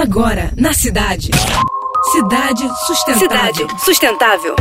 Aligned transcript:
Agora, 0.00 0.52
na 0.56 0.72
cidade. 0.72 1.28
Cidade 2.12 2.62
Sustentável. 2.86 3.18
Cidade 3.18 3.84
Sustentável. 3.84 4.56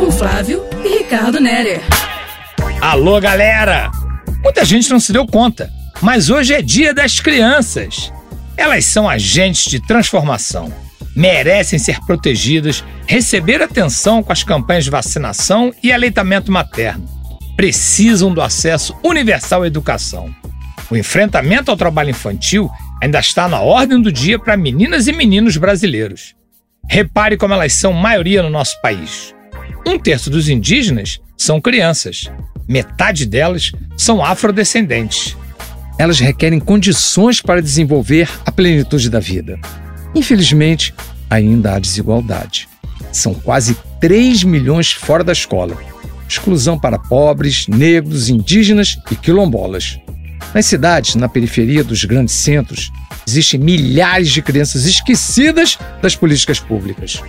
Com 0.00 0.10
Flávio 0.10 0.64
e 0.82 1.00
Ricardo 1.00 1.38
Nerer. 1.38 1.82
Alô, 2.80 3.20
galera! 3.20 3.90
Muita 4.42 4.64
gente 4.64 4.88
não 4.88 4.98
se 4.98 5.12
deu 5.12 5.26
conta, 5.26 5.70
mas 6.00 6.30
hoje 6.30 6.54
é 6.54 6.62
dia 6.62 6.94
das 6.94 7.20
crianças. 7.20 8.10
Elas 8.56 8.86
são 8.86 9.06
agentes 9.06 9.70
de 9.70 9.78
transformação. 9.78 10.72
Merecem 11.14 11.78
ser 11.78 12.00
protegidas, 12.06 12.82
receber 13.06 13.60
atenção 13.60 14.22
com 14.22 14.32
as 14.32 14.42
campanhas 14.42 14.84
de 14.84 14.90
vacinação 14.90 15.70
e 15.82 15.92
aleitamento 15.92 16.50
materno. 16.50 17.04
Precisam 17.54 18.32
do 18.32 18.40
acesso 18.40 18.96
universal 19.04 19.64
à 19.64 19.66
educação. 19.66 20.34
O 20.90 20.96
enfrentamento 20.96 21.70
ao 21.70 21.76
trabalho 21.76 22.08
infantil 22.08 22.70
ainda 23.02 23.18
está 23.18 23.48
na 23.48 23.60
ordem 23.60 24.00
do 24.00 24.12
dia 24.12 24.38
para 24.38 24.56
meninas 24.56 25.06
e 25.06 25.12
meninos 25.12 25.56
brasileiros. 25.56 26.34
Repare 26.88 27.36
como 27.36 27.54
elas 27.54 27.74
são 27.74 27.92
maioria 27.92 28.42
no 28.42 28.50
nosso 28.50 28.80
país. 28.80 29.34
Um 29.86 29.98
terço 29.98 30.30
dos 30.30 30.48
indígenas 30.48 31.20
são 31.36 31.60
crianças, 31.60 32.30
metade 32.66 33.24
delas 33.24 33.72
são 33.96 34.24
afrodescendentes. 34.24 35.36
Elas 35.98 36.20
requerem 36.20 36.60
condições 36.60 37.40
para 37.40 37.62
desenvolver 37.62 38.28
a 38.44 38.52
plenitude 38.52 39.10
da 39.10 39.18
vida. 39.18 39.58
Infelizmente, 40.14 40.94
ainda 41.28 41.74
há 41.74 41.78
desigualdade. 41.78 42.68
São 43.12 43.34
quase 43.34 43.76
3 44.00 44.44
milhões 44.44 44.92
fora 44.92 45.24
da 45.24 45.32
escola. 45.32 45.76
Exclusão 46.28 46.78
para 46.78 46.98
pobres, 46.98 47.66
negros, 47.66 48.28
indígenas 48.28 48.98
e 49.10 49.16
quilombolas. 49.16 49.98
Nas 50.54 50.66
cidades, 50.66 51.14
na 51.14 51.28
periferia 51.28 51.84
dos 51.84 52.04
grandes 52.04 52.34
centros, 52.34 52.90
existem 53.26 53.60
milhares 53.60 54.30
de 54.30 54.40
crianças 54.40 54.86
esquecidas 54.86 55.78
das 56.00 56.16
políticas 56.16 56.58
públicas. 56.58 57.22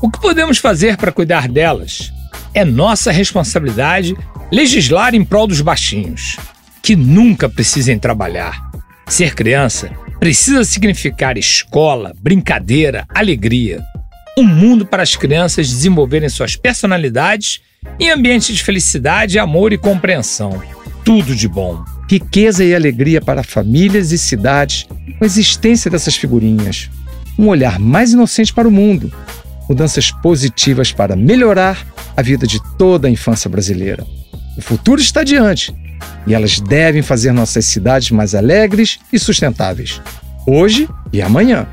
O 0.00 0.10
que 0.10 0.20
podemos 0.20 0.58
fazer 0.58 0.96
para 0.96 1.12
cuidar 1.12 1.48
delas? 1.48 2.12
É 2.54 2.64
nossa 2.64 3.10
responsabilidade 3.10 4.16
legislar 4.50 5.14
em 5.14 5.24
prol 5.24 5.46
dos 5.46 5.60
baixinhos, 5.60 6.36
que 6.82 6.96
nunca 6.96 7.48
precisem 7.48 7.98
trabalhar. 7.98 8.70
Ser 9.08 9.34
criança 9.34 9.90
precisa 10.18 10.64
significar 10.64 11.36
escola, 11.36 12.14
brincadeira, 12.20 13.06
alegria. 13.14 13.82
Um 14.38 14.44
mundo 14.44 14.86
para 14.86 15.02
as 15.02 15.16
crianças 15.16 15.68
desenvolverem 15.68 16.28
suas 16.28 16.56
personalidades 16.56 17.60
em 17.98 18.10
ambiente 18.10 18.52
de 18.52 18.62
felicidade, 18.62 19.38
amor 19.38 19.72
e 19.72 19.78
compreensão. 19.78 20.62
Tudo 21.04 21.34
de 21.34 21.48
bom 21.48 21.84
riqueza 22.10 22.64
e 22.64 22.74
alegria 22.74 23.20
para 23.20 23.44
famílias 23.44 24.10
e 24.10 24.18
cidades 24.18 24.84
com 25.16 25.22
a 25.22 25.24
existência 25.24 25.88
dessas 25.88 26.16
figurinhas. 26.16 26.90
Um 27.38 27.46
olhar 27.46 27.78
mais 27.78 28.12
inocente 28.12 28.52
para 28.52 28.66
o 28.66 28.70
mundo. 28.70 29.12
Mudanças 29.68 30.10
positivas 30.10 30.90
para 30.90 31.14
melhorar 31.14 31.86
a 32.16 32.20
vida 32.20 32.48
de 32.48 32.60
toda 32.76 33.06
a 33.06 33.10
infância 33.10 33.48
brasileira. 33.48 34.04
O 34.58 34.60
futuro 34.60 35.00
está 35.00 35.22
diante 35.22 35.72
e 36.26 36.34
elas 36.34 36.58
devem 36.58 37.00
fazer 37.00 37.30
nossas 37.30 37.66
cidades 37.66 38.10
mais 38.10 38.34
alegres 38.34 38.98
e 39.12 39.18
sustentáveis, 39.18 40.02
hoje 40.44 40.88
e 41.12 41.22
amanhã. 41.22 41.68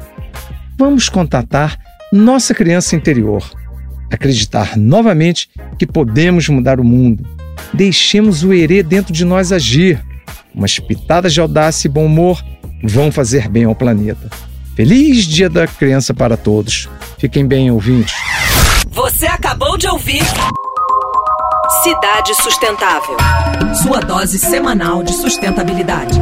Vamos 0.77 1.09
contatar 1.09 1.79
nossa 2.13 2.53
criança 2.53 2.95
interior, 2.95 3.43
acreditar 4.11 4.77
novamente 4.77 5.49
que 5.79 5.87
podemos 5.87 6.47
mudar 6.47 6.79
o 6.79 6.83
mundo. 6.83 7.27
Deixemos 7.73 8.43
o 8.43 8.53
herê 8.53 8.83
dentro 8.83 9.11
de 9.11 9.25
nós 9.25 9.51
agir 9.51 9.99
umas 10.53 10.79
pitadas 10.79 11.33
de 11.33 11.41
audácia 11.41 11.87
e 11.87 11.91
bom 11.91 12.05
humor 12.05 12.43
vão 12.83 13.11
fazer 13.11 13.47
bem 13.47 13.65
ao 13.65 13.75
planeta. 13.75 14.29
Feliz 14.75 15.25
Dia 15.25 15.49
da 15.49 15.67
Criança 15.67 16.13
para 16.13 16.37
todos. 16.37 16.87
Fiquem 17.17 17.47
bem, 17.47 17.71
ouvintes. 17.71 18.13
Você 18.91 19.25
acabou 19.25 19.77
de 19.77 19.87
ouvir 19.87 20.23
Cidade 21.83 22.33
Sustentável. 22.35 23.17
Sua 23.83 23.99
dose 23.99 24.39
semanal 24.39 25.03
de 25.03 25.13
sustentabilidade. 25.13 26.19